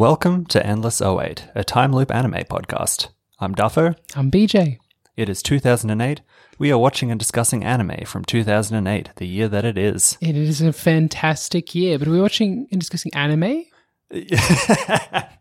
[0.00, 3.08] Welcome to Endless 08, a time loop anime podcast.
[3.38, 3.94] I'm Duffo.
[4.16, 4.78] I'm BJ.
[5.14, 6.22] It is 2008.
[6.58, 10.16] We are watching and discussing anime from 2008, the year that it is.
[10.22, 13.66] It is a fantastic year, but we're watching and discussing anime.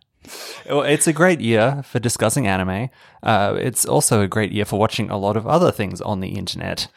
[0.70, 2.90] Well, it's a great year for discussing anime.
[3.24, 6.38] Uh, it's also a great year for watching a lot of other things on the
[6.38, 6.88] internet.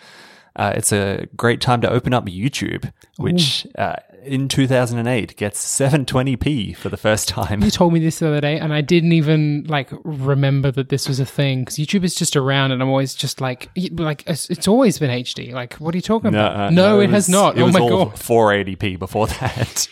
[0.55, 6.77] Uh, it's a great time to open up YouTube, which uh, in 2008 gets 720p
[6.77, 7.63] for the first time.
[7.63, 11.09] You told me this the other day, and I didn't even like remember that this
[11.09, 14.69] was a thing because YouTube is just around, and I'm always just like, like it's,
[14.69, 15.53] always been HD.
[15.53, 16.55] Like, what are you talking about?
[16.57, 17.57] uh, no, it, was- has not.
[17.57, 18.17] It oh was my all god!
[18.17, 19.89] 480p before that.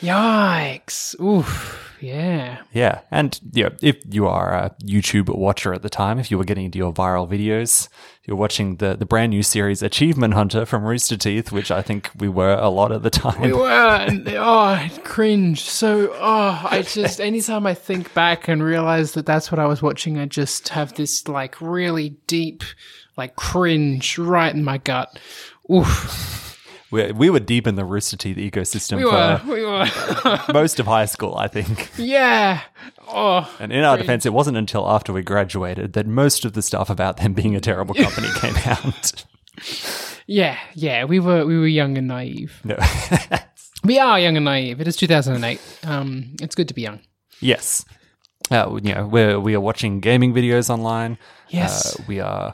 [0.00, 1.18] Yikes!
[1.20, 1.89] Oof.
[2.00, 2.62] Yeah.
[2.72, 6.44] Yeah, and yeah, if you are a YouTube watcher at the time, if you were
[6.44, 7.88] getting into your viral videos,
[8.24, 12.10] you're watching the the brand new series Achievement Hunter from Rooster Teeth, which I think
[12.16, 13.40] we were a lot at the time.
[13.40, 15.62] We were, and, oh, cringe.
[15.62, 19.82] So, oh, I just, anytime I think back and realize that that's what I was
[19.82, 22.62] watching, I just have this like really deep,
[23.16, 25.18] like cringe right in my gut.
[25.70, 26.49] Oof.
[26.90, 30.52] We, we were deep in the Rooster Teeth ecosystem We were, for we were.
[30.52, 31.90] most of high school, I think.
[31.96, 32.62] yeah.
[33.06, 36.62] Oh, And in our defense, it wasn't until after we graduated that most of the
[36.62, 39.24] stuff about them being a terrible company came out.
[40.26, 41.04] yeah, yeah.
[41.04, 42.60] We were, we were young and naive.
[42.64, 42.76] No.
[43.82, 44.78] We are young and naive.
[44.82, 45.58] It is 2008.
[45.84, 47.00] Um, it's good to be young.
[47.40, 47.82] yes.
[48.50, 51.16] Uh, you know, we're, we are watching gaming videos online.
[51.48, 51.98] Yes.
[51.98, 52.52] Uh, we are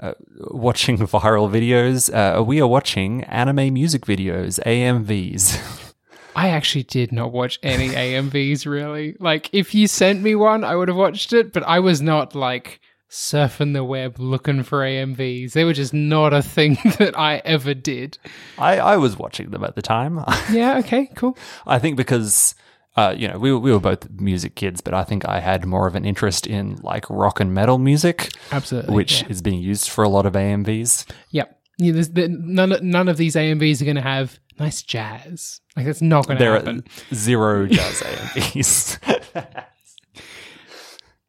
[0.00, 0.14] uh,
[0.50, 2.12] watching viral videos.
[2.12, 5.92] Uh, we are watching anime music videos, AMVs.
[6.36, 9.16] I actually did not watch any AMVs really.
[9.20, 12.34] Like, if you sent me one, I would have watched it, but I was not
[12.34, 15.52] like surfing the web looking for AMVs.
[15.52, 18.16] They were just not a thing that I ever did.
[18.58, 20.24] I, I was watching them at the time.
[20.50, 21.36] Yeah, okay, cool.
[21.66, 22.54] I think because.
[22.94, 25.64] Uh, you know, we, were- we were both music kids, but I think I had
[25.64, 28.94] more of an interest in like rock and metal music, Absolutely.
[28.94, 29.28] which yeah.
[29.28, 31.06] is being used for a lot of AMVs.
[31.30, 31.58] Yep.
[31.78, 35.60] Yeah, the, none, none of these AMVs are going to have nice jazz.
[35.74, 36.84] Like, that's not going to There happen.
[37.10, 39.64] are zero jazz AMVs.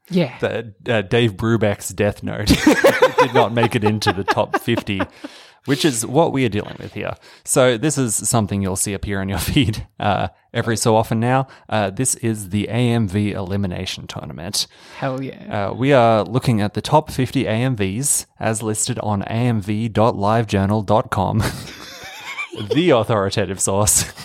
[0.09, 0.38] Yeah.
[0.40, 2.47] the, uh, Dave Brubeck's Death Note
[3.19, 5.01] did not make it into the top 50,
[5.66, 7.16] which is what we are dealing with here.
[7.44, 11.47] So, this is something you'll see appear on your feed uh, every so often now.
[11.69, 14.68] Uh, this is the AMV Elimination Tournament.
[14.97, 15.69] Hell yeah.
[15.69, 21.38] Uh, we are looking at the top 50 AMVs as listed on amv.livejournal.com,
[22.74, 24.06] the authoritative source.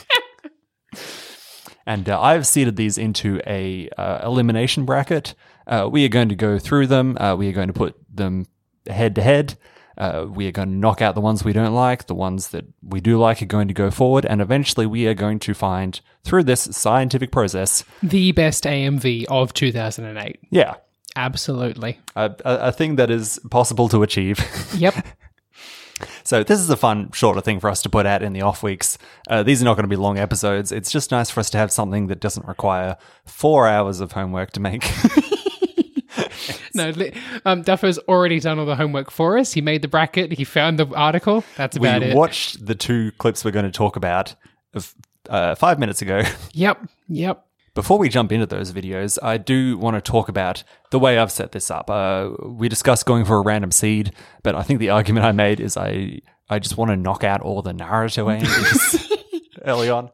[1.86, 5.34] and uh, I've seeded these into a uh, elimination bracket.
[5.66, 7.16] Uh, we are going to go through them.
[7.18, 8.44] Uh, we are going to put them
[8.86, 9.56] head to head.
[9.98, 12.06] Uh, we are going to knock out the ones we don't like.
[12.06, 14.24] The ones that we do like are going to go forward.
[14.24, 19.52] And eventually, we are going to find, through this scientific process, the best AMV of
[19.52, 20.38] 2008.
[20.50, 20.76] yeah,
[21.16, 21.98] Absolutely.
[22.14, 24.38] a, a, a thing that is possible to achieve.
[24.78, 25.04] Yep.
[26.22, 28.62] so this is a fun, shorter thing for us to put out in the off
[28.62, 28.98] weeks.
[29.28, 30.70] Uh, these are not going to be long episodes.
[30.70, 34.52] It's just nice for us to have something that doesn't require four hours of homework
[34.52, 34.84] to make.
[36.78, 37.10] No,
[37.44, 39.52] um, Duffer's already done all the homework for us.
[39.52, 40.32] He made the bracket.
[40.32, 41.44] He found the article.
[41.56, 42.08] That's we about it.
[42.10, 44.34] We watched the two clips we're going to talk about
[45.28, 46.22] uh, five minutes ago.
[46.52, 46.88] Yep.
[47.08, 47.44] Yep.
[47.74, 51.30] Before we jump into those videos, I do want to talk about the way I've
[51.30, 51.88] set this up.
[51.88, 54.12] Uh, we discussed going for a random seed,
[54.42, 57.40] but I think the argument I made is I I just want to knock out
[57.40, 58.26] all the Naruto
[59.64, 60.10] early on.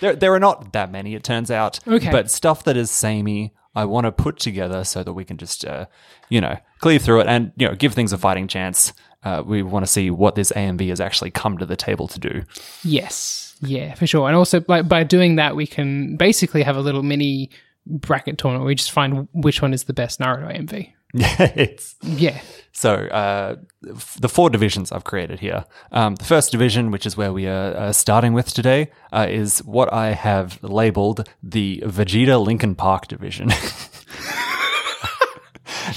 [0.00, 1.80] There there are not that many, it turns out.
[1.86, 2.10] Okay.
[2.10, 5.64] But stuff that is samey, I want to put together so that we can just
[5.64, 5.86] uh,
[6.28, 8.92] you know clear through it and you know give things a fighting chance.
[9.22, 12.18] Uh, we want to see what this AMV has actually come to the table to
[12.18, 12.42] do.
[12.82, 13.56] Yes.
[13.60, 14.28] Yeah, for sure.
[14.28, 17.50] And also, like by doing that, we can basically have a little mini
[17.86, 18.64] bracket tournament.
[18.64, 20.92] where We just find which one is the best Naruto AMV.
[21.14, 22.40] it's Yeah.
[22.72, 23.56] So, uh,
[23.88, 25.64] f- the four divisions I've created here.
[25.92, 29.60] Um, the first division, which is where we are uh, starting with today, uh, is
[29.64, 33.50] what I have labeled the Vegeta Linkin Park division.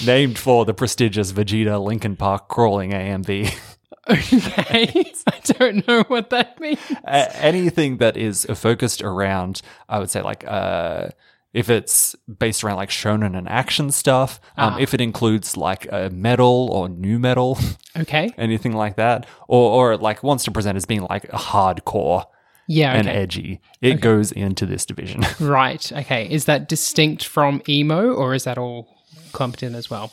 [0.06, 3.54] Named for the prestigious Vegeta Linkin Park crawling AMV.
[4.10, 5.14] Okay.
[5.28, 6.80] I don't know what that means.
[7.06, 11.10] Anything that is focused around, I would say, like, uh,
[11.54, 16.10] if it's based around like shonen and action stuff, um, if it includes like a
[16.12, 17.58] metal or new metal,
[17.98, 18.30] Okay.
[18.38, 22.26] anything like that, or or like wants to present as being like hardcore
[22.68, 22.94] Yeah.
[22.94, 25.26] and edgy, it goes into this division.
[25.40, 25.92] Right.
[25.92, 26.30] Okay.
[26.30, 28.88] Is that distinct from emo, or is that all
[29.32, 30.12] clumped in as well?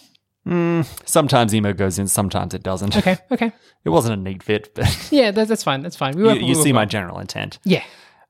[1.05, 2.97] sometimes emo goes in, sometimes it doesn't.
[2.97, 3.19] Okay.
[3.31, 3.53] Okay.
[3.85, 5.81] It wasn't a neat fit, but Yeah, that, that's fine.
[5.81, 6.17] That's fine.
[6.17, 7.61] We you, you we see work my general intent.
[7.63, 7.85] Yeah.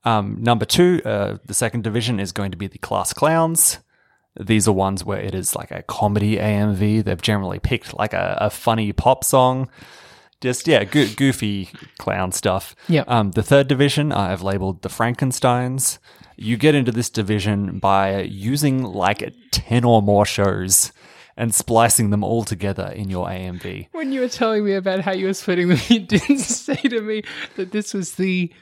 [0.07, 3.81] Um, number two, uh, the second division is going to be the class clowns.
[4.39, 7.05] These are ones where it is like a comedy AMV.
[7.05, 9.69] They've generally picked like a, a funny pop song.
[10.41, 12.77] Just, yeah, go- goofy clown stuff.
[12.89, 13.11] Yep.
[13.11, 15.99] Um, the third division, I've labeled the Frankensteins.
[16.37, 20.93] You get into this division by using like 10 or more shows
[21.37, 23.89] and splicing them all together in your AMV.
[23.93, 27.01] When you were telling me about how you were splitting them, you didn't say to
[27.01, 27.23] me
[27.57, 28.53] that this was the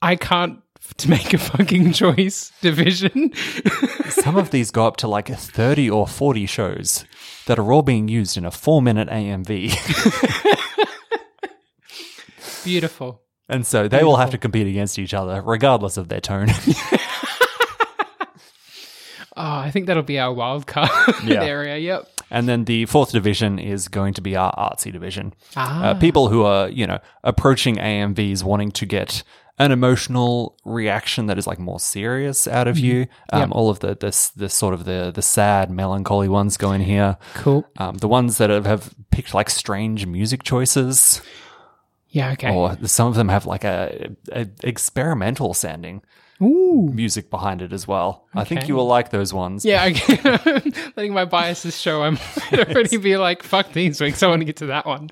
[0.00, 0.60] I can't
[0.98, 3.32] to make a fucking choice division.
[4.08, 7.04] Some of these go up to like 30 or 40 shows
[7.46, 9.74] that are all being used in a four minute AMV.
[12.64, 13.22] Beautiful.
[13.48, 16.48] and so they will have to compete against each other, regardless of their tone.
[19.36, 20.88] Oh, I think that'll be our wild card
[21.24, 21.42] Yeah.
[21.42, 21.76] area.
[21.76, 22.08] Yep.
[22.30, 25.34] and then the fourth division is going to be our artsy division.
[25.56, 25.86] Ah.
[25.86, 29.24] Uh, people who are, you know, approaching AMVs wanting to get
[29.58, 33.06] an emotional reaction that is like more serious out of you.
[33.32, 36.80] Um, All of the this this sort of the the sad, melancholy ones go in
[36.80, 37.16] here.
[37.34, 37.64] Cool.
[37.76, 41.22] Um, the ones that have, have picked like strange music choices,
[42.08, 42.32] Yeah.
[42.32, 42.52] Okay.
[42.52, 46.02] or some of them have like a, a experimental sounding
[46.42, 46.90] Ooh.
[46.92, 48.26] music behind it as well.
[48.34, 49.64] I think you will like those ones.
[49.64, 49.84] Yeah.
[49.84, 50.18] Okay.
[50.96, 54.20] Letting my biases show, I might already be like, "Fuck these weeks.
[54.20, 55.10] I want to get to that one."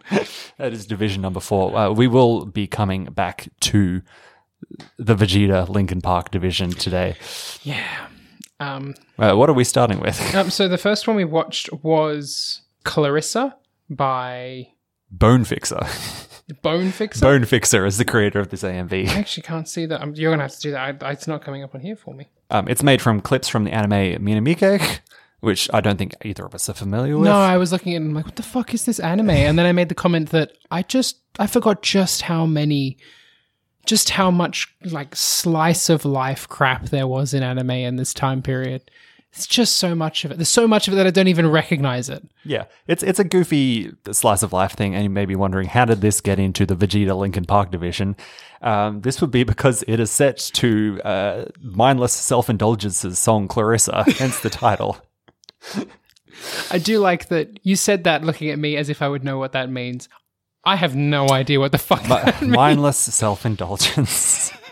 [0.59, 1.77] That is division number four.
[1.77, 4.03] Uh, we will be coming back to
[4.99, 7.17] the Vegeta Linkin Park division today.
[7.63, 8.09] Yeah.
[8.61, 8.95] Um.
[9.19, 10.35] Uh, what are we starting with?
[10.35, 10.51] um.
[10.51, 13.57] So the first one we watched was Clarissa
[13.91, 14.69] by
[15.17, 16.29] BoneFixer.
[16.63, 17.21] Bone Fixer.
[17.25, 19.09] Bone Fixer is the creator of this AMV.
[19.09, 20.03] I actually can't see that.
[20.03, 21.03] Um, you're gonna have to do that.
[21.03, 22.29] I, it's not coming up on here for me.
[22.51, 25.01] Um, it's made from clips from the anime Minami-ke,
[25.41, 27.25] which I don't think either of us are familiar with.
[27.27, 29.31] No, I was looking at it and I'm like, what the fuck is this anime?
[29.31, 32.99] And then I made the comment that I just I forgot just how many
[33.87, 38.43] just how much like slice of life crap there was in anime in this time
[38.43, 38.83] period.
[39.33, 40.37] It's just so much of it.
[40.37, 42.23] There's so much of it that I don't even recognize it.
[42.45, 45.87] Yeah, it's it's a goofy slice of life thing, and you may be wondering how
[45.87, 48.15] did this get into the Vegeta Linkin Park division?
[48.61, 54.05] Um, this would be because it is set to uh, mindless self indulgence's song Clarissa,
[54.19, 54.99] hence the title.
[56.71, 59.39] I do like that you said that looking at me as if I would know
[59.39, 60.11] what that means.
[60.65, 64.53] I have no idea what the fuck mindless self indulgence.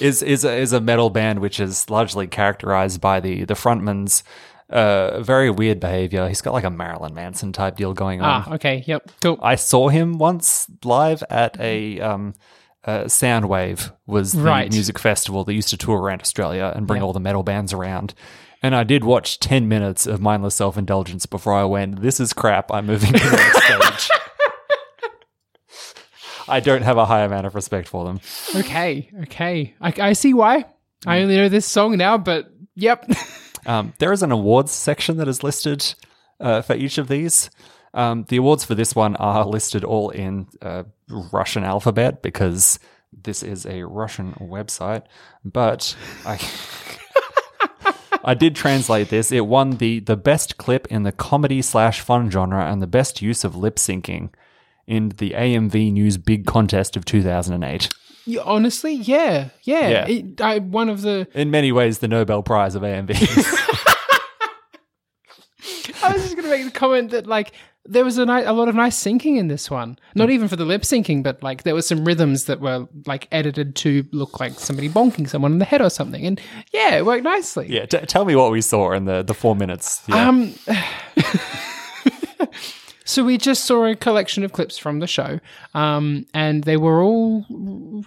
[0.00, 4.22] Is is a, is a metal band which is largely characterized by the the frontman's
[4.68, 6.28] uh, very weird behavior.
[6.28, 8.44] He's got like a Marilyn Manson type deal going on.
[8.48, 9.38] Ah, okay, yep, cool.
[9.42, 12.34] I saw him once live at a um,
[12.84, 14.70] uh, Soundwave was the Right.
[14.70, 17.06] music festival that used to tour around Australia and bring Yeah.
[17.06, 18.12] all the metal bands around.
[18.62, 22.02] And I did watch ten minutes of mindless self indulgence before I went.
[22.02, 22.70] This is crap.
[22.70, 23.64] I'm moving to the next
[24.04, 24.18] stage.
[26.48, 28.20] I don't have a high amount of respect for them.
[28.54, 29.74] Okay, okay.
[29.80, 30.66] I, I see why.
[31.06, 33.08] I only know this song now, but yep.
[33.66, 35.94] Um, there is an awards section that is listed
[36.40, 37.50] uh, for each of these.
[37.94, 42.78] Um, the awards for this one are listed all in uh, Russian alphabet because
[43.12, 45.04] this is a Russian website.
[45.44, 46.40] But I,
[48.24, 49.30] I did translate this.
[49.30, 53.20] It won the the best clip in the comedy slash fun genre and the best
[53.20, 54.30] use of lip syncing
[54.92, 57.88] in the AMV News Big Contest of 2008.
[58.26, 59.88] Yeah, honestly, yeah, yeah.
[59.88, 60.06] Yeah.
[60.06, 63.14] It, I, one of the In many ways, the Nobel Prize of AMVs.
[66.04, 67.52] I was just going to make the comment that like
[67.84, 69.98] there was a, ni- a lot of nice syncing in this one.
[70.14, 73.28] Not even for the lip syncing, but like there were some rhythms that were like
[73.32, 76.24] edited to look like somebody bonking someone in the head or something.
[76.26, 76.40] And
[76.72, 77.66] yeah, it worked nicely.
[77.70, 80.02] yeah, t- tell me what we saw in the, the four minutes.
[80.06, 80.28] Yeah.
[80.28, 80.54] Um,
[83.12, 85.38] so we just saw a collection of clips from the show,
[85.74, 87.44] um, and they were all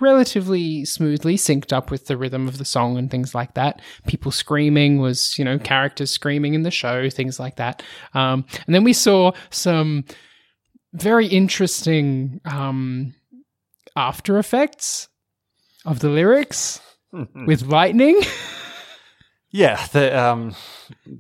[0.02, 3.84] relatively smoothly synced up with the rhythm of the song and things like that.
[4.08, 7.84] People screaming was, you know, characters screaming in the show, things like that.
[8.16, 10.06] Um, and then we saw some
[10.94, 13.14] very interesting um,
[13.96, 15.08] after effects
[15.86, 16.82] of the lyrics
[17.46, 18.20] with lightning.
[19.56, 20.54] Yeah, the um,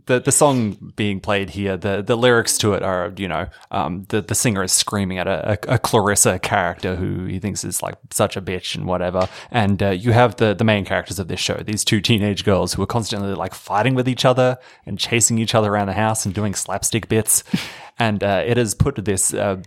[0.07, 4.03] the the song being played here, the the lyrics to it are, you know, um,
[4.09, 7.81] the the singer is screaming at a, a, a Clarissa character who he thinks is
[7.81, 11.29] like such a bitch and whatever, and uh, you have the the main characters of
[11.29, 14.99] this show, these two teenage girls who are constantly like fighting with each other and
[14.99, 17.41] chasing each other around the house and doing slapstick bits,
[17.99, 19.33] and uh, it has put this.
[19.33, 19.61] Uh,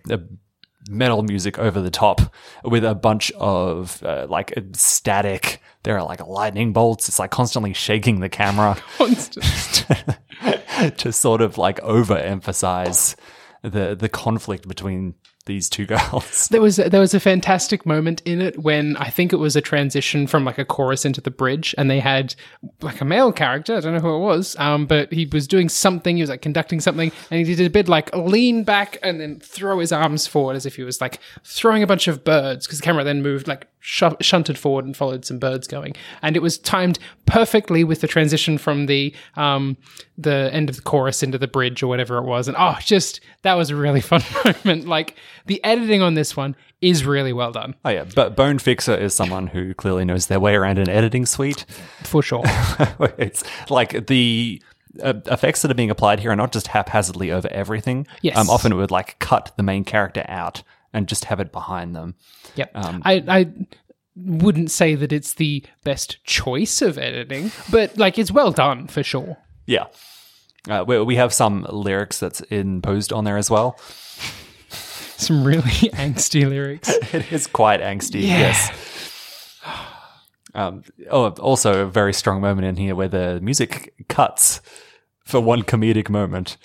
[0.89, 2.21] metal music over the top
[2.65, 5.61] with a bunch of uh, like static.
[5.83, 7.09] There are like lightning bolts.
[7.09, 8.77] It's like constantly shaking the camera
[10.97, 13.15] to sort of like overemphasize
[13.63, 15.15] the the conflict between
[15.49, 16.47] these two girls.
[16.49, 19.61] There was there was a fantastic moment in it when I think it was a
[19.61, 22.37] transition from like a chorus into the bridge, and they had
[22.81, 23.77] like a male character.
[23.77, 26.17] I don't know who it was, um, but he was doing something.
[26.17, 29.41] He was like conducting something, and he did a bit like lean back and then
[29.41, 32.79] throw his arms forward as if he was like throwing a bunch of birds because
[32.79, 36.43] the camera then moved like sh- shunted forward and followed some birds going, and it
[36.43, 39.77] was timed perfectly with the transition from the um
[40.19, 43.21] the end of the chorus into the bridge or whatever it was, and oh, just
[43.43, 44.87] that was a really fun moment.
[44.87, 49.13] Like the editing on this one is really well done Oh yeah, but BoneFixer is
[49.15, 51.65] someone who clearly knows their way around an editing suite.
[52.05, 52.43] for sure.
[53.19, 54.63] it's like the
[55.03, 58.07] uh, effects that are being applied here are not just haphazardly over everything.
[58.23, 58.37] Yes.
[58.37, 61.95] Um, often it would like cut the main character out and just have it behind
[61.95, 62.15] them.
[62.57, 62.71] Yep.
[62.75, 63.53] I, I
[64.17, 69.03] wouldn't say that it's the best choice of editing, but like it's well done for
[69.03, 69.37] sure.
[69.69, 69.85] Yeah.
[70.69, 73.79] Uh, we, we have some lyrics that's imposed on there as well.
[75.19, 76.89] Some really angsty lyrics.
[77.13, 78.23] It is quite angsty.
[78.23, 78.71] Yes.
[80.55, 84.61] Um, oh, also a very strong moment in here where the music cuts
[85.25, 86.57] for one comedic moment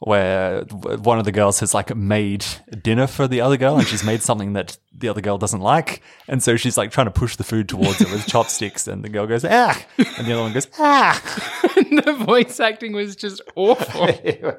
[0.00, 2.44] where one of the girls has like made
[2.82, 6.02] dinner for the other girl and she's made something that the other girl doesn't like
[6.28, 9.08] and so she's like trying to push the food towards her with chopsticks and the
[9.08, 11.20] girl goes ah and the other one goes ah
[11.74, 14.08] the voice acting was just awful.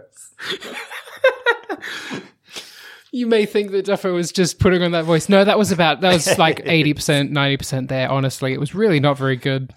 [3.11, 5.29] You may think that Duffer was just putting on that voice.
[5.29, 8.07] No, that was about that was like eighty percent, ninety percent there.
[8.07, 9.73] Honestly, it was really not very good.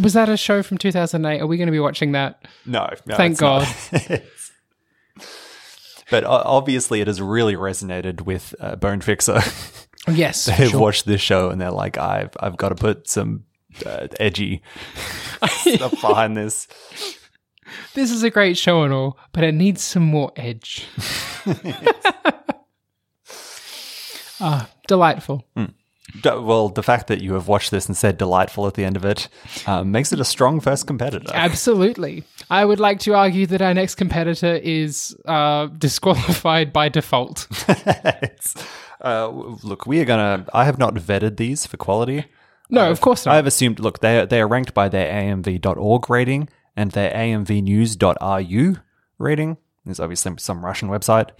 [0.00, 1.40] Was that a show from two thousand eight?
[1.40, 2.46] Are we going to be watching that?
[2.66, 3.38] no, no Thank.
[3.38, 3.66] God.
[6.10, 10.80] But obviously it has really resonated with uh, BoneFixer Yes, they've sure.
[10.80, 13.44] watched this show and they're like, I've I've got to put some
[13.84, 14.62] uh, edgy
[15.46, 16.66] stuff behind this.
[17.94, 20.86] this is a great show and all, but it needs some more edge.
[24.40, 25.44] Ah, delightful.
[25.56, 25.66] D-
[26.24, 29.04] Well, the fact that you have watched this and said delightful at the end of
[29.04, 29.28] it
[29.66, 31.30] um, makes it a strong first competitor.
[31.34, 32.24] Absolutely.
[32.50, 37.46] I would like to argue that our next competitor is uh, disqualified by default.
[39.00, 39.28] Uh,
[39.62, 40.44] look, we are gonna.
[40.52, 42.24] I have not vetted these for quality.
[42.68, 43.36] No, of course not.
[43.36, 43.78] I've assumed.
[43.78, 48.76] Look, they are, they are ranked by their AMV.org rating and their AMVnews.ru
[49.18, 49.56] rating.
[49.84, 51.30] There's obviously some Russian website.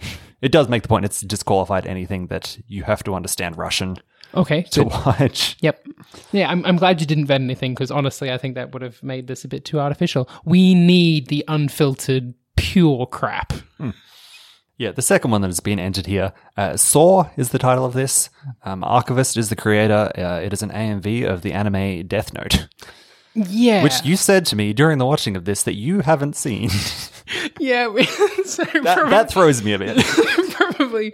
[0.41, 3.97] It does make the point it's disqualified anything that you have to understand Russian
[4.35, 4.63] Okay.
[4.63, 4.91] to good.
[4.93, 5.57] watch.
[5.61, 5.85] Yep.
[6.31, 9.01] Yeah, I'm, I'm glad you didn't vet anything because honestly, I think that would have
[9.03, 10.29] made this a bit too artificial.
[10.45, 13.53] We need the unfiltered, pure crap.
[14.77, 17.91] Yeah, the second one that has been entered here, uh, Saw is the title of
[17.91, 18.29] this.
[18.63, 20.09] Um, Archivist is the creator.
[20.17, 22.69] Uh, it is an AMV of the anime Death Note,
[23.35, 23.83] Yeah.
[23.83, 26.69] which you said to me during the watching of this that you haven't seen.
[27.59, 27.87] yeah.
[27.89, 28.05] we-
[28.45, 29.97] so that, probably, that throws me a bit.
[30.53, 31.13] probably,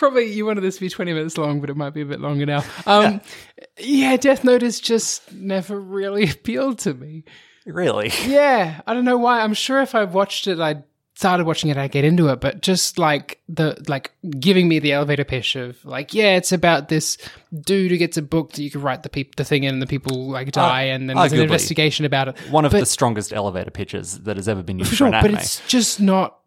[0.00, 2.20] probably you wanted this to be 20 minutes long, but it might be a bit
[2.20, 2.64] longer now.
[2.86, 3.20] Um,
[3.78, 7.24] yeah, Death Note has just never really appealed to me.
[7.66, 8.10] really?
[8.26, 9.42] Yeah, I don't know why.
[9.42, 12.40] I'm sure if I watched it, I'd started watching it, I'd get into it.
[12.40, 16.88] But just like the like giving me the elevator pitch of like, yeah, it's about
[16.88, 17.18] this
[17.60, 19.82] dude who gets a book that you can write the peop- the thing in, and
[19.82, 22.38] the people like die, and then there's an investigation about it.
[22.50, 25.30] One of But- the strongest elevator pitches that has ever been used For sure, but
[25.30, 26.38] it's just not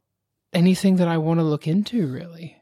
[0.53, 2.07] anything that I want to look into.
[2.07, 2.57] Really,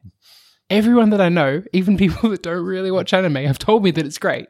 [0.72, 4.06] everyone that I know, even people that don't really watch anime, have told me that
[4.06, 4.48] it's great.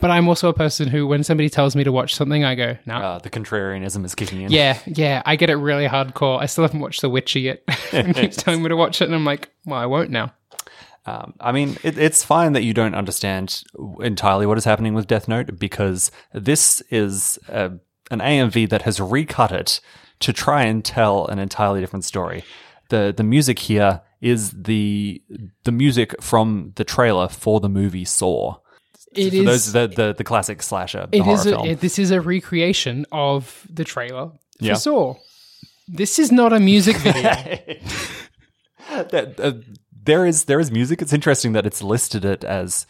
[0.00, 2.76] But I'm also a person who, when somebody tells me to watch something, I go,
[2.86, 2.96] no.
[2.96, 4.50] Uh, the contrarianism is kicking in.
[4.50, 6.40] Yeah, yeah, I get it really hardcore.
[6.40, 7.62] I still haven't watched The Witcher yet.
[7.92, 10.32] Everyone keeps telling me to watch it, and I'm like, well, I won't now.
[11.06, 13.62] Um, I mean, it, it's fine that you don't understand
[14.00, 17.72] entirely what is happening with Death Note because this is a,
[18.10, 19.80] an AMV that has recut it
[20.20, 22.44] to try and tell an entirely different story.
[22.88, 25.20] the The music here is the
[25.64, 28.56] the music from the trailer for the movie Saw.
[29.14, 29.44] It is.
[29.44, 31.40] those the, the the classic slasher, the it horror.
[31.40, 31.66] A, film.
[31.66, 34.74] it- this is a recreation of the trailer for Yeah.
[34.74, 35.16] Saw.
[35.88, 37.32] This is not a music video.
[38.88, 39.52] that, uh,
[40.04, 41.02] there is there is music.
[41.02, 42.86] It's interesting that it's listed it as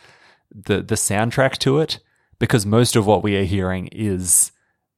[0.55, 1.99] the the soundtrack to it
[2.39, 4.53] because most of what we are hearing is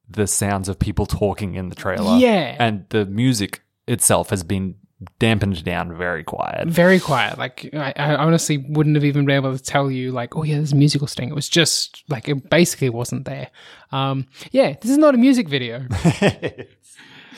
[0.09, 2.17] the sounds of people talking in the trailer.
[2.17, 2.55] Yeah.
[2.59, 4.75] and the music itself has been
[5.19, 6.67] dampened down very quiet.
[6.67, 7.37] Very quiet.
[7.37, 10.55] Like I, I honestly wouldn't have even been able to tell you, like, oh yeah,
[10.55, 11.29] there's a musical sting.
[11.29, 13.49] It was just like it basically wasn't there.
[13.91, 15.85] Um, yeah, this is not a music video.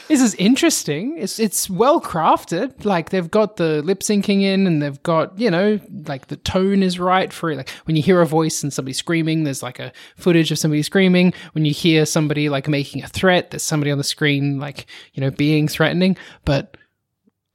[0.08, 1.18] This is interesting.
[1.18, 2.86] It's it's well crafted.
[2.86, 6.82] Like they've got the lip syncing in, and they've got you know like the tone
[6.82, 7.58] is right for it.
[7.58, 10.82] Like when you hear a voice and somebody screaming, there's like a footage of somebody
[10.82, 11.34] screaming.
[11.52, 15.22] When you hear somebody like making a threat, there's somebody on the screen like you
[15.22, 16.16] know being threatening.
[16.46, 16.78] But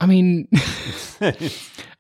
[0.02, 0.49] I mean,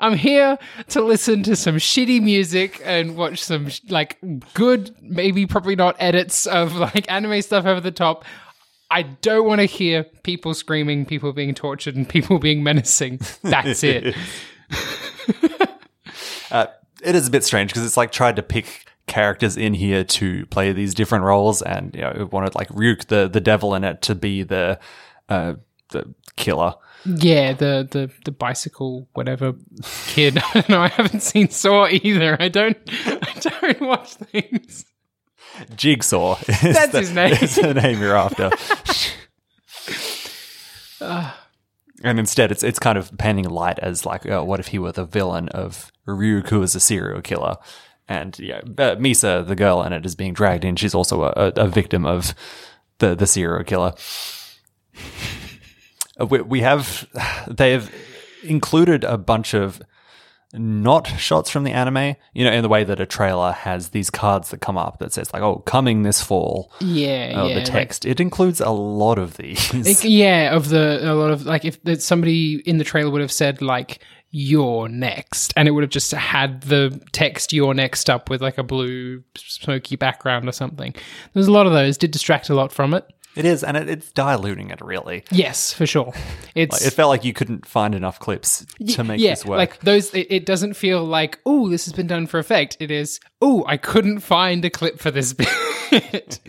[0.00, 4.18] I'm here to listen to some shitty music and watch some sh- like
[4.54, 8.24] good, maybe probably not edits of like anime stuff over the top.
[8.90, 13.20] I don't want to hear people screaming, people being tortured, and people being menacing.
[13.42, 14.16] That's it.
[16.50, 16.66] Uh,
[17.04, 20.44] it is a bit strange because it's like tried to pick characters in here to
[20.46, 23.84] play these different roles, and you know, it wanted like Ryuk, the the devil in
[23.84, 24.80] it, to be the
[25.28, 25.54] uh,
[25.90, 26.74] the killer.
[27.04, 29.54] Yeah, the the the bicycle whatever
[30.06, 30.38] kid.
[30.54, 30.64] I.
[30.68, 32.36] I haven't seen Saw either.
[32.40, 32.76] I don't.
[33.06, 34.84] I don't watch things.
[35.76, 36.38] Jigsaw.
[36.48, 37.32] is That's the- his name.
[37.42, 38.50] Is the name you're after.
[42.04, 44.92] and instead, it's it's kind of painting Light as like, uh, what if he were
[44.92, 47.56] the villain of Ryuk, who is a serial killer,
[48.08, 50.76] and yeah, uh, Misa, the girl in it, is being dragged in.
[50.76, 52.34] She's also a, a, a victim of
[52.98, 53.92] the the serial killer.
[56.22, 57.06] Uh, we, we have
[57.48, 57.92] they have
[58.44, 59.82] included a bunch of
[60.54, 64.10] not shots from the anime, you know, in the way that a trailer has these
[64.10, 67.54] cards that come up that says like, "Oh, coming this fall." Yeah, Oh, yeah.
[67.54, 68.04] the like- text.
[68.04, 69.72] it includes a lot of these.
[69.72, 73.32] Like, yeah, of the a lot of like if somebody in the trailer would have
[73.32, 74.00] said like
[74.30, 78.58] "you're next," and it would have just had the text "you're next" up with like
[78.58, 80.94] a blue smoky background or something.
[81.32, 81.96] There's a lot of those.
[81.96, 83.06] Did distract a lot from it.
[83.34, 85.24] It is, and it, it's diluting it really.
[85.30, 86.12] Yes, for sure.
[86.54, 89.58] It's It felt like you couldn't find enough clips to make yeah, this work.
[89.58, 90.12] like those.
[90.14, 92.76] It, it doesn't feel like oh, this has been done for effect.
[92.80, 95.32] It is oh, I couldn't find a clip for this
[95.90, 96.40] bit.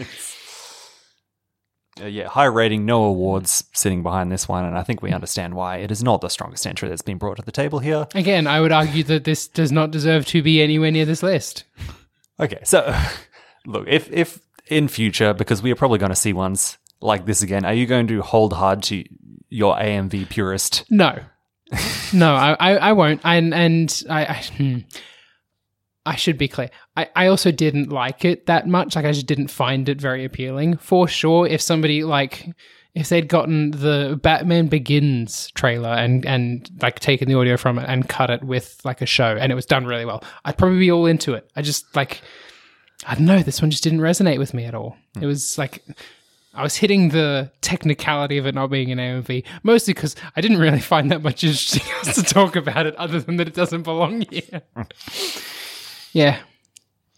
[2.01, 5.53] Uh, yeah, high rating, no awards sitting behind this one, and I think we understand
[5.53, 5.77] why.
[5.77, 8.07] It is not the strongest entry that's been brought to the table here.
[8.15, 11.65] Again, I would argue that this does not deserve to be anywhere near this list.
[12.39, 12.95] Okay, so
[13.67, 17.41] look, if if in future, because we are probably going to see ones like this
[17.41, 19.03] again, are you going to hold hard to
[19.49, 20.85] your AMV purist?
[20.89, 21.19] No,
[22.13, 23.21] no, I, I, I won't.
[23.23, 24.77] And and I, I, hmm.
[26.05, 26.69] I should be clear.
[26.97, 28.95] I, I also didn't like it that much.
[28.95, 30.77] Like I just didn't find it very appealing.
[30.77, 32.49] For sure, if somebody like
[32.93, 37.85] if they'd gotten the Batman Begins trailer and and like taken the audio from it
[37.87, 40.79] and cut it with like a show and it was done really well, I'd probably
[40.79, 41.49] be all into it.
[41.55, 42.21] I just like
[43.05, 43.41] I don't know.
[43.41, 44.95] This one just didn't resonate with me at all.
[45.19, 45.83] It was like
[46.53, 50.59] I was hitting the technicality of it not being an AMV, mostly because I didn't
[50.59, 53.83] really find that much interesting else to talk about it, other than that it doesn't
[53.83, 54.61] belong here.
[56.11, 56.39] yeah,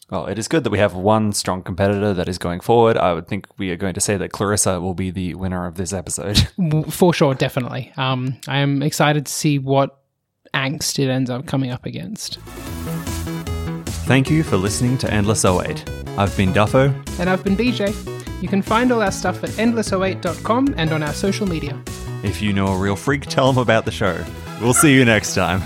[0.09, 2.95] Well, it is good that we have one strong competitor that is going forward.
[2.97, 5.75] I would think we are going to say that Clarissa will be the winner of
[5.75, 6.47] this episode.
[6.89, 7.91] for sure, definitely.
[7.97, 9.99] Um, I am excited to see what
[10.53, 12.39] angst it ends up coming up against.
[14.05, 15.83] Thank you for listening to Endless 08.
[16.17, 16.93] I've been Duffo.
[17.19, 17.91] And I've been BJ.
[18.39, 21.81] You can find all our stuff at endless08.com and on our social media.
[22.23, 24.23] If you know a real freak, tell them about the show.
[24.61, 25.63] We'll see you next time.